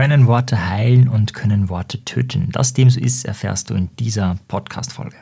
Können 0.00 0.26
Worte 0.26 0.70
heilen 0.70 1.10
und 1.10 1.34
können 1.34 1.68
Worte 1.68 2.02
töten? 2.06 2.48
Dass 2.52 2.72
dem 2.72 2.88
so 2.88 2.98
ist, 2.98 3.26
erfährst 3.26 3.68
du 3.68 3.74
in 3.74 3.94
dieser 3.96 4.38
Podcast-Folge. 4.48 5.16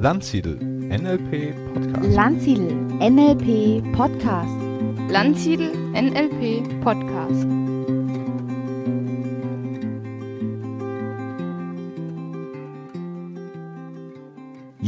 Landsiedel 0.00 0.56
NLP 0.56 1.54
Podcast. 1.74 2.14
Landsiedel 2.14 2.72
NLP 3.00 3.92
Podcast. 3.92 4.56
Landsiedel 5.10 5.72
NLP 5.92 6.80
Podcast. 6.80 7.61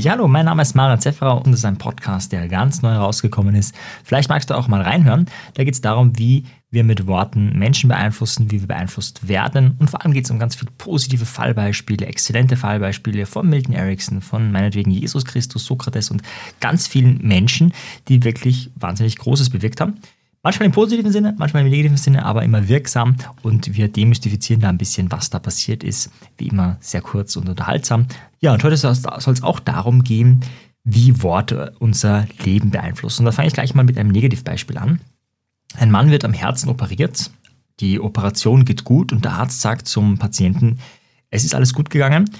Ja, 0.05 0.13
hallo, 0.13 0.29
mein 0.29 0.45
Name 0.45 0.61
ist 0.61 0.75
Mara 0.75 0.99
Zefferer 0.99 1.39
und 1.39 1.47
das 1.47 1.61
ist 1.61 1.65
ein 1.65 1.79
Podcast, 1.79 2.31
der 2.31 2.47
ganz 2.47 2.83
neu 2.83 2.95
rausgekommen 2.95 3.55
ist. 3.55 3.75
Vielleicht 4.05 4.29
magst 4.29 4.51
du 4.51 4.55
auch 4.55 4.69
mal 4.69 4.83
reinhören. 4.83 5.25
Da 5.55 5.65
geht 5.65 5.73
es 5.73 5.81
darum, 5.81 6.19
wie 6.19 6.45
wir 6.71 6.85
mit 6.85 7.07
Worten 7.07 7.59
Menschen 7.59 7.89
beeinflussen, 7.89 8.51
wie 8.51 8.61
wir 8.61 8.69
beeinflusst 8.69 9.29
werden. 9.29 9.77
Und 9.79 9.89
vor 9.89 10.03
allem 10.03 10.13
geht 10.13 10.27
es 10.27 10.31
um 10.31 10.39
ganz 10.39 10.57
viele 10.57 10.73
positive 10.77 11.25
Fallbeispiele, 11.25 12.05
exzellente 12.05 12.59
Fallbeispiele 12.59 13.25
von 13.25 13.49
Milton 13.49 13.75
Erickson, 13.75 14.21
von 14.21 14.53
meinetwegen 14.53 14.91
Jesus 14.91 15.25
Christus, 15.25 15.65
Sokrates 15.65 16.11
und 16.11 16.21
ganz 16.61 16.87
vielen 16.87 17.27
Menschen, 17.27 17.73
die 18.09 18.25
wirklich 18.25 18.73
wahnsinnig 18.75 19.17
Großes 19.17 19.49
bewirkt 19.49 19.81
haben. 19.81 20.01
Manchmal 20.45 20.67
im 20.67 20.73
positiven 20.73 21.11
Sinne, 21.11 21.35
manchmal 21.39 21.65
im 21.65 21.71
negativen 21.71 21.97
Sinne, 21.97 22.27
aber 22.27 22.43
immer 22.43 22.69
wirksam. 22.69 23.17
Und 23.43 23.75
wir 23.75 23.89
demystifizieren 23.89 24.61
da 24.61 24.69
ein 24.69 24.77
bisschen, 24.77 25.11
was 25.11 25.31
da 25.31 25.39
passiert 25.39 25.83
ist. 25.83 26.11
Wie 26.37 26.49
immer 26.49 26.77
sehr 26.81 27.01
kurz 27.01 27.35
und 27.37 27.49
unterhaltsam. 27.49 28.07
Ja, 28.41 28.53
und 28.53 28.63
heute 28.63 28.77
soll 28.77 28.93
es 28.93 29.43
auch 29.43 29.59
darum 29.59 30.05
gehen, 30.05 30.43
wie 30.85 31.23
Worte 31.23 31.75
unser 31.79 32.27
Leben 32.45 32.71
beeinflussen. 32.71 33.23
Und 33.23 33.25
da 33.25 33.33
fange 33.33 33.49
ich 33.49 33.55
gleich 33.55 33.75
mal 33.75 33.85
mit 33.85 33.97
einem 33.97 34.11
Negativbeispiel 34.11 34.77
an. 34.77 35.01
Ein 35.79 35.91
Mann 35.91 36.11
wird 36.11 36.27
am 36.27 36.35
Herzen 36.35 36.69
operiert. 36.69 37.31
Die 37.81 37.99
Operation 37.99 38.67
geht 38.67 38.85
gut 38.85 39.13
und 39.13 39.25
der 39.25 39.33
Arzt 39.33 39.63
sagt 39.63 39.89
zum 39.89 40.19
Patienten, 40.19 40.79
es 41.31 41.45
ist 41.45 41.55
alles 41.55 41.73
gut 41.73 41.89
gegangen, 41.89 42.31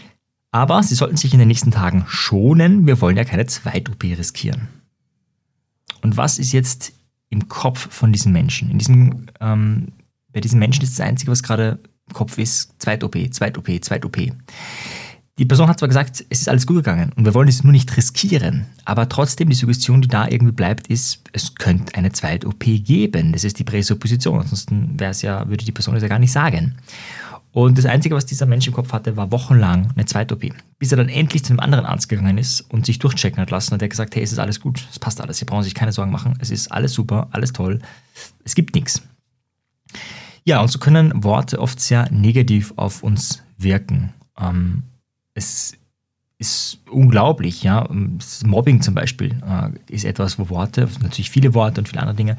aber 0.53 0.83
Sie 0.83 0.95
sollten 0.95 1.17
sich 1.17 1.33
in 1.33 1.39
den 1.39 1.49
nächsten 1.49 1.71
Tagen 1.71 2.05
schonen. 2.07 2.87
Wir 2.87 3.01
wollen 3.01 3.17
ja 3.17 3.25
keine 3.25 3.47
Zweit-OP 3.47 4.05
riskieren. 4.05 4.69
Und 6.03 6.19
was 6.19 6.39
ist 6.39 6.53
jetzt 6.53 6.93
im 7.31 7.49
Kopf 7.49 7.93
von 7.93 8.13
diesen 8.13 8.33
Menschen. 8.33 8.71
In 8.71 8.79
diesem, 8.79 9.27
ähm, 9.41 9.93
bei 10.33 10.41
diesen 10.41 10.59
Menschen 10.59 10.83
ist 10.85 10.99
das 10.99 11.07
Einzige, 11.07 11.31
was 11.31 11.43
gerade 11.43 11.79
im 12.09 12.15
Kopf 12.15 12.39
ist, 12.39 12.81
Zweit-OP, 12.81 13.33
Zweit-OP, 13.33 13.83
Zweit-OP. 13.83 14.33
Die 15.37 15.47
Person 15.47 15.69
hat 15.69 15.81
zwar 15.81 15.89
gesagt, 15.89 16.25
es 16.31 16.43
ist 16.43 16.49
alles 16.49 16.65
gut 16.65 16.77
gegangen 16.77 17.11
und 17.17 17.25
wir 17.25 17.35
wollen 17.35 17.49
es 17.49 17.65
nur 17.65 17.73
nicht 17.73 17.97
riskieren, 17.97 18.67
aber 18.85 19.09
trotzdem 19.09 19.49
die 19.49 19.57
Suggestion, 19.57 20.01
die 20.01 20.07
da 20.07 20.29
irgendwie 20.29 20.53
bleibt, 20.53 20.87
ist, 20.87 21.25
es 21.33 21.57
könnte 21.57 21.97
eine 21.97 22.13
Zweit-OP 22.13 22.65
geben. 22.65 23.33
Das 23.33 23.43
ist 23.43 23.59
die 23.59 23.65
Präsupposition, 23.65 24.39
ansonsten 24.41 24.97
ja, 25.01 25.49
würde 25.49 25.65
die 25.65 25.73
Person 25.73 25.95
das 25.95 26.05
ja 26.05 26.09
gar 26.09 26.21
nicht 26.21 26.31
sagen. 26.31 26.77
Und 27.55 27.79
das 27.79 27.87
Einzige, 27.87 28.17
was 28.17 28.27
dieser 28.27 28.47
Mensch 28.47 28.67
im 28.67 28.73
Kopf 28.73 28.93
hatte, 28.93 29.17
war 29.17 29.31
wochenlang 29.31 29.93
eine 29.95 30.07
Zweit-OP. 30.07 30.53
Bis 30.81 30.91
er 30.91 30.97
dann 30.97 31.09
endlich 31.09 31.45
zu 31.45 31.53
einem 31.53 31.61
anderen 31.61 31.87
Arzt 31.87 32.09
gegangen 32.09 32.37
ist 32.37 32.63
und 32.63 32.85
sich 32.85 32.99
durchchecken 32.99 33.41
hat 33.41 33.53
lassen 33.53 33.75
und 33.75 33.81
der 33.81 33.89
gesagt, 33.89 34.17
hey, 34.17 34.25
es 34.25 34.33
ist 34.33 34.41
alles 34.41 34.59
gut, 34.59 34.85
es 34.91 34.99
passt 34.99 35.21
alles, 35.21 35.39
Sie 35.39 35.45
brauchen 35.45 35.63
sich 35.63 35.73
keine 35.73 35.93
Sorgen 35.93 36.11
machen, 36.11 36.37
es 36.41 36.51
ist 36.51 36.73
alles 36.73 36.93
super, 36.93 37.29
alles 37.31 37.53
toll, 37.53 37.79
es 38.43 38.57
gibt 38.57 38.75
nichts. 38.75 39.03
Ja, 40.43 40.61
und 40.63 40.69
so 40.69 40.81
können 40.81 41.23
Worte 41.23 41.61
oft 41.61 41.79
sehr 41.79 42.11
negativ 42.11 42.73
auf 42.75 43.05
uns 43.05 43.45
wirken. 43.57 44.13
Ähm, 44.37 44.83
es 45.35 45.77
ist 46.39 46.79
unglaublich, 46.91 47.63
ja. 47.63 47.89
Mobbing 48.45 48.83
zum 48.83 48.95
Beispiel 48.95 49.37
äh, 49.47 49.93
ist 49.93 50.05
etwas, 50.05 50.39
wo 50.39 50.49
Worte, 50.51 50.89
natürlich 51.01 51.31
viele 51.31 51.55
Worte 51.55 51.81
und 51.81 51.89
viele 51.89 52.01
andere 52.01 52.17
Dinge, 52.17 52.37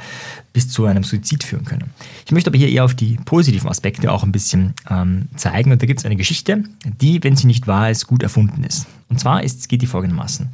bis 0.51 0.69
zu 0.69 0.85
einem 0.85 1.03
Suizid 1.03 1.43
führen 1.43 1.65
können. 1.65 1.91
Ich 2.25 2.31
möchte 2.31 2.49
aber 2.49 2.57
hier 2.57 2.69
eher 2.69 2.83
auf 2.83 2.93
die 2.93 3.17
positiven 3.23 3.69
Aspekte 3.69 4.11
auch 4.11 4.23
ein 4.23 4.33
bisschen 4.33 4.73
ähm, 4.89 5.29
zeigen. 5.35 5.71
Und 5.71 5.81
da 5.81 5.85
gibt 5.85 5.99
es 5.99 6.05
eine 6.05 6.17
Geschichte, 6.17 6.63
die, 7.01 7.23
wenn 7.23 7.35
sie 7.37 7.47
nicht 7.47 7.67
wahr 7.67 7.89
ist, 7.89 8.07
gut 8.07 8.21
erfunden 8.21 8.63
ist. 8.63 8.85
Und 9.09 9.19
zwar 9.19 9.43
ist, 9.43 9.69
geht 9.69 9.81
die 9.81 9.87
folgendermaßen. 9.87 10.53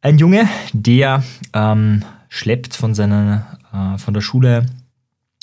Ein 0.00 0.18
Junge, 0.18 0.48
der 0.72 1.24
ähm, 1.54 2.04
schleppt 2.28 2.76
von, 2.76 2.94
seiner, 2.94 3.58
äh, 3.72 3.98
von 3.98 4.14
der 4.14 4.20
Schule 4.20 4.66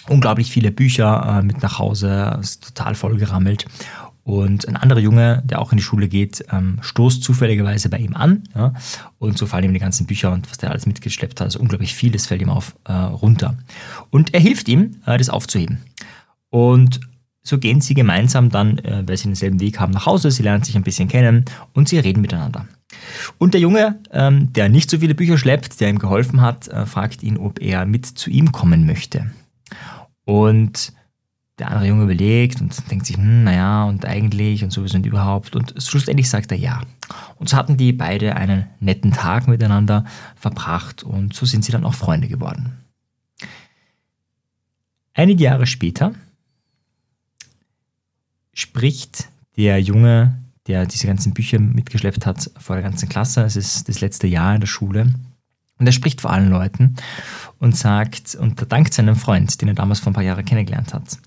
unglaublich 0.07 0.49
viele 0.51 0.71
Bücher 0.71 1.39
äh, 1.39 1.45
mit 1.45 1.61
nach 1.61 1.77
Hause, 1.77 2.37
ist 2.41 2.63
total 2.63 2.95
voll 2.95 3.17
gerammelt 3.17 3.65
und 4.31 4.67
ein 4.67 4.77
anderer 4.77 4.99
Junge, 4.99 5.43
der 5.45 5.61
auch 5.61 5.71
in 5.71 5.77
die 5.77 5.83
Schule 5.83 6.07
geht, 6.07 6.45
ähm, 6.51 6.77
stoßt 6.81 7.23
zufälligerweise 7.23 7.89
bei 7.89 7.97
ihm 7.97 8.15
an. 8.15 8.43
Ja, 8.55 8.73
und 9.19 9.37
so 9.37 9.45
fallen 9.45 9.65
ihm 9.65 9.73
die 9.73 9.79
ganzen 9.79 10.05
Bücher 10.05 10.31
und 10.31 10.49
was 10.49 10.57
der 10.57 10.71
alles 10.71 10.85
mitgeschleppt 10.85 11.39
hat, 11.39 11.45
also 11.45 11.59
unglaublich 11.59 11.95
viel, 11.95 12.11
das 12.11 12.27
fällt 12.27 12.41
ihm 12.41 12.49
auf, 12.49 12.75
äh, 12.85 12.93
runter. 12.93 13.57
Und 14.09 14.33
er 14.33 14.39
hilft 14.39 14.69
ihm, 14.69 15.01
äh, 15.05 15.17
das 15.17 15.29
aufzuheben. 15.29 15.79
Und 16.49 17.01
so 17.43 17.57
gehen 17.57 17.81
sie 17.81 17.93
gemeinsam 17.93 18.49
dann, 18.49 18.77
äh, 18.79 19.03
weil 19.05 19.17
sie 19.17 19.27
denselben 19.27 19.59
Weg 19.59 19.79
haben, 19.79 19.91
nach 19.91 20.05
Hause. 20.05 20.31
Sie 20.31 20.43
lernen 20.43 20.63
sich 20.63 20.75
ein 20.75 20.83
bisschen 20.83 21.07
kennen 21.07 21.45
und 21.73 21.89
sie 21.89 21.99
reden 21.99 22.21
miteinander. 22.21 22.67
Und 23.37 23.53
der 23.53 23.61
Junge, 23.61 23.99
ähm, 24.11 24.53
der 24.53 24.69
nicht 24.69 24.89
so 24.89 24.99
viele 24.99 25.15
Bücher 25.15 25.37
schleppt, 25.37 25.79
der 25.81 25.89
ihm 25.89 25.99
geholfen 25.99 26.41
hat, 26.41 26.67
äh, 26.67 26.85
fragt 26.85 27.23
ihn, 27.23 27.37
ob 27.37 27.61
er 27.61 27.85
mit 27.85 28.05
zu 28.05 28.29
ihm 28.29 28.51
kommen 28.51 28.85
möchte. 28.85 29.31
Und 30.25 30.93
der 31.61 31.69
andere 31.69 31.87
Junge 31.87 32.03
überlegt 32.03 32.59
und 32.59 32.91
denkt 32.91 33.05
sich, 33.05 33.17
hm, 33.17 33.43
naja, 33.43 33.85
und 33.85 34.05
eigentlich 34.05 34.63
und 34.63 34.71
sowieso 34.71 34.97
und 34.97 35.05
überhaupt. 35.05 35.55
Und 35.55 35.73
schlussendlich 35.77 36.29
sagt 36.29 36.51
er 36.51 36.57
ja. 36.57 36.81
Und 37.37 37.49
so 37.49 37.57
hatten 37.57 37.77
die 37.77 37.93
beide 37.93 38.35
einen 38.35 38.65
netten 38.79 39.11
Tag 39.11 39.47
miteinander 39.47 40.05
verbracht 40.35 41.03
und 41.03 41.33
so 41.33 41.45
sind 41.45 41.63
sie 41.63 41.71
dann 41.71 41.85
auch 41.85 41.93
Freunde 41.93 42.27
geworden. 42.27 42.77
Einige 45.13 45.43
Jahre 45.43 45.67
später 45.67 46.13
spricht 48.53 49.29
der 49.55 49.79
Junge, 49.81 50.39
der 50.67 50.85
diese 50.85 51.07
ganzen 51.07 51.33
Bücher 51.33 51.59
mitgeschleppt 51.59 52.25
hat, 52.25 52.49
vor 52.57 52.75
der 52.75 52.83
ganzen 52.83 53.09
Klasse, 53.09 53.43
es 53.43 53.55
ist 53.55 53.87
das 53.87 54.01
letzte 54.01 54.27
Jahr 54.27 54.55
in 54.55 54.61
der 54.61 54.67
Schule, 54.67 55.13
und 55.77 55.87
er 55.87 55.93
spricht 55.93 56.21
vor 56.21 56.31
allen 56.31 56.49
Leuten 56.49 56.95
und 57.59 57.75
sagt, 57.75 58.35
und 58.35 58.59
er 58.59 58.67
dankt 58.67 58.93
seinem 58.93 59.15
Freund, 59.15 59.61
den 59.61 59.67
er 59.67 59.73
damals 59.73 59.99
vor 59.99 60.11
ein 60.11 60.13
paar 60.13 60.23
Jahren 60.23 60.45
kennengelernt 60.45 60.93
hat. 60.93 61.17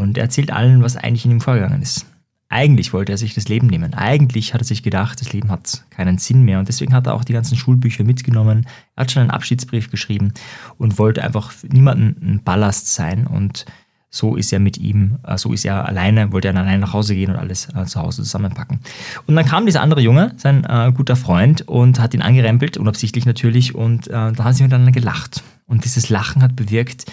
Und 0.00 0.16
er 0.16 0.24
erzählt 0.24 0.52
allen, 0.52 0.82
was 0.82 0.96
eigentlich 0.96 1.24
in 1.24 1.32
ihm 1.32 1.40
vorgegangen 1.40 1.82
ist. 1.82 2.06
Eigentlich 2.48 2.92
wollte 2.92 3.12
er 3.12 3.18
sich 3.18 3.34
das 3.34 3.48
Leben 3.48 3.68
nehmen. 3.68 3.94
Eigentlich 3.94 4.54
hat 4.54 4.60
er 4.60 4.66
sich 4.66 4.82
gedacht, 4.82 5.20
das 5.20 5.32
Leben 5.32 5.50
hat 5.50 5.84
keinen 5.90 6.18
Sinn 6.18 6.42
mehr. 6.42 6.58
Und 6.58 6.66
deswegen 6.66 6.92
hat 6.92 7.06
er 7.06 7.14
auch 7.14 7.22
die 7.22 7.32
ganzen 7.32 7.56
Schulbücher 7.56 8.02
mitgenommen. 8.02 8.66
Er 8.96 9.02
hat 9.02 9.12
schon 9.12 9.20
einen 9.20 9.30
Abschiedsbrief 9.30 9.90
geschrieben 9.90 10.32
und 10.76 10.98
wollte 10.98 11.22
einfach 11.22 11.52
niemandem 11.70 12.16
ein 12.20 12.42
Ballast 12.42 12.92
sein. 12.92 13.28
Und 13.28 13.66
so 14.10 14.34
ist 14.34 14.52
er 14.52 14.58
mit 14.58 14.78
ihm, 14.78 15.18
äh, 15.24 15.38
so 15.38 15.52
ist 15.52 15.64
er 15.64 15.86
alleine, 15.86 16.32
wollte 16.32 16.48
er 16.48 16.56
alleine 16.56 16.80
nach 16.80 16.92
Hause 16.92 17.14
gehen 17.14 17.30
und 17.30 17.36
alles 17.36 17.68
äh, 17.74 17.84
zu 17.84 18.00
Hause 18.00 18.22
zusammenpacken. 18.24 18.80
Und 19.28 19.36
dann 19.36 19.46
kam 19.46 19.64
dieser 19.64 19.82
andere 19.82 20.00
Junge, 20.00 20.32
sein 20.36 20.64
äh, 20.64 20.92
guter 20.92 21.14
Freund, 21.14 21.68
und 21.68 22.00
hat 22.00 22.14
ihn 22.14 22.22
angerempelt, 22.22 22.76
unabsichtlich 22.76 23.26
natürlich, 23.26 23.76
und 23.76 24.08
äh, 24.08 24.32
da 24.32 24.38
haben 24.38 24.52
sie 24.52 24.64
miteinander 24.64 24.90
gelacht. 24.90 25.44
Und 25.66 25.84
dieses 25.84 26.08
Lachen 26.08 26.42
hat 26.42 26.56
bewirkt, 26.56 27.06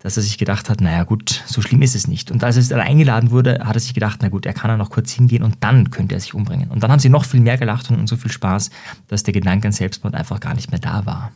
dass 0.00 0.16
er 0.16 0.22
sich 0.22 0.38
gedacht 0.38 0.70
hat, 0.70 0.80
naja 0.80 1.04
gut, 1.04 1.42
so 1.46 1.60
schlimm 1.60 1.82
ist 1.82 1.94
es 1.94 2.08
nicht. 2.08 2.30
Und 2.30 2.42
als 2.42 2.56
er 2.56 2.76
dann 2.76 2.86
eingeladen 2.86 3.30
wurde, 3.30 3.60
hat 3.62 3.76
er 3.76 3.80
sich 3.80 3.94
gedacht, 3.94 4.20
na 4.22 4.28
gut, 4.28 4.46
er 4.46 4.54
kann 4.54 4.70
ja 4.70 4.76
noch 4.76 4.90
kurz 4.90 5.12
hingehen 5.12 5.42
und 5.42 5.58
dann 5.60 5.90
könnte 5.90 6.14
er 6.14 6.20
sich 6.20 6.34
umbringen. 6.34 6.70
Und 6.70 6.82
dann 6.82 6.90
haben 6.90 7.00
sie 7.00 7.10
noch 7.10 7.24
viel 7.24 7.40
mehr 7.40 7.58
gelacht 7.58 7.90
und 7.90 8.06
so 8.08 8.16
viel 8.16 8.32
Spaß, 8.32 8.70
dass 9.08 9.22
der 9.22 9.34
Gedanke 9.34 9.68
an 9.68 9.72
Selbstmord 9.72 10.14
einfach 10.14 10.40
gar 10.40 10.54
nicht 10.54 10.70
mehr 10.70 10.80
da 10.80 11.04
war. 11.04 11.32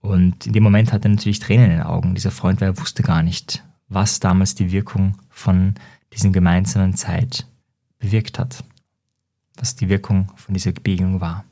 Und 0.00 0.46
in 0.46 0.52
dem 0.52 0.64
Moment 0.64 0.92
hat 0.92 1.04
er 1.04 1.10
natürlich 1.10 1.38
Tränen 1.38 1.66
in 1.66 1.76
den 1.78 1.82
Augen. 1.82 2.14
Dieser 2.14 2.32
Freund, 2.32 2.60
weil 2.60 2.70
er 2.70 2.78
wusste 2.78 3.02
gar 3.02 3.22
nicht, 3.22 3.62
was 3.88 4.18
damals 4.18 4.56
die 4.56 4.72
Wirkung 4.72 5.16
von 5.28 5.74
diesem 6.12 6.32
gemeinsamen 6.32 6.94
Zeit 6.94 7.46
bewirkt 7.98 8.38
hat. 8.38 8.64
Was 9.56 9.76
die 9.76 9.88
Wirkung 9.88 10.32
von 10.36 10.54
dieser 10.54 10.72
Begegnung 10.72 11.20
war. 11.20 11.44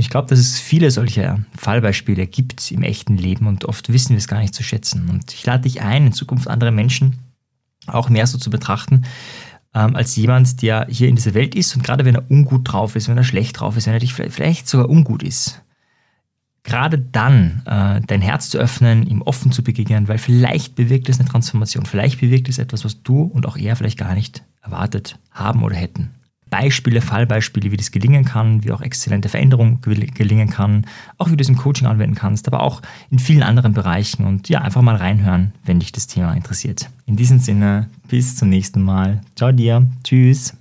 Und 0.00 0.04
ich 0.06 0.10
glaube, 0.10 0.28
dass 0.28 0.38
es 0.38 0.58
viele 0.58 0.90
solcher 0.90 1.40
Fallbeispiele 1.54 2.26
gibt 2.26 2.72
im 2.72 2.82
echten 2.82 3.18
Leben 3.18 3.46
und 3.46 3.66
oft 3.66 3.92
wissen 3.92 4.12
wir 4.12 4.16
es 4.16 4.28
gar 4.28 4.40
nicht 4.40 4.54
zu 4.54 4.62
schätzen. 4.62 5.10
Und 5.10 5.34
ich 5.34 5.44
lade 5.44 5.64
dich 5.64 5.82
ein, 5.82 6.06
in 6.06 6.12
Zukunft 6.14 6.48
andere 6.48 6.70
Menschen 6.70 7.18
auch 7.86 8.08
mehr 8.08 8.26
so 8.26 8.38
zu 8.38 8.48
betrachten, 8.48 9.02
ähm, 9.74 9.94
als 9.94 10.16
jemand, 10.16 10.62
der 10.62 10.86
hier 10.88 11.10
in 11.10 11.16
dieser 11.16 11.34
Welt 11.34 11.54
ist 11.54 11.76
und 11.76 11.84
gerade 11.84 12.06
wenn 12.06 12.14
er 12.14 12.30
ungut 12.30 12.72
drauf 12.72 12.96
ist, 12.96 13.10
wenn 13.10 13.18
er 13.18 13.24
schlecht 13.24 13.60
drauf 13.60 13.76
ist, 13.76 13.88
wenn 13.88 13.92
er 13.92 14.00
dich 14.00 14.14
vielleicht 14.14 14.68
sogar 14.68 14.88
ungut 14.88 15.22
ist, 15.22 15.60
gerade 16.62 16.98
dann 16.98 17.60
äh, 17.66 18.00
dein 18.00 18.22
Herz 18.22 18.48
zu 18.48 18.56
öffnen, 18.56 19.06
ihm 19.06 19.20
offen 19.20 19.52
zu 19.52 19.62
begegnen, 19.62 20.08
weil 20.08 20.16
vielleicht 20.16 20.76
bewirkt 20.76 21.10
es 21.10 21.20
eine 21.20 21.28
Transformation, 21.28 21.84
vielleicht 21.84 22.22
bewirkt 22.22 22.48
es 22.48 22.56
etwas, 22.56 22.86
was 22.86 23.02
du 23.02 23.20
und 23.20 23.44
auch 23.44 23.58
er 23.58 23.76
vielleicht 23.76 23.98
gar 23.98 24.14
nicht 24.14 24.44
erwartet 24.62 25.18
haben 25.30 25.62
oder 25.62 25.76
hätten. 25.76 26.14
Beispiele, 26.50 27.00
Fallbeispiele, 27.00 27.70
wie 27.70 27.76
das 27.76 27.90
gelingen 27.90 28.24
kann, 28.24 28.64
wie 28.64 28.72
auch 28.72 28.80
exzellente 28.80 29.28
Veränderung 29.28 29.80
gelingen 29.80 30.50
kann, 30.50 30.84
auch 31.16 31.28
wie 31.28 31.32
du 31.32 31.36
das 31.38 31.48
im 31.48 31.56
Coaching 31.56 31.86
anwenden 31.86 32.16
kannst, 32.16 32.48
aber 32.48 32.62
auch 32.62 32.82
in 33.10 33.18
vielen 33.18 33.42
anderen 33.42 33.72
Bereichen 33.72 34.26
und 34.26 34.48
ja, 34.48 34.60
einfach 34.60 34.82
mal 34.82 34.96
reinhören, 34.96 35.52
wenn 35.64 35.80
dich 35.80 35.92
das 35.92 36.06
Thema 36.06 36.34
interessiert. 36.34 36.90
In 37.06 37.16
diesem 37.16 37.38
Sinne, 37.38 37.88
bis 38.08 38.36
zum 38.36 38.48
nächsten 38.48 38.82
Mal. 38.82 39.20
Ciao 39.36 39.52
dir. 39.52 39.88
Tschüss. 40.04 40.54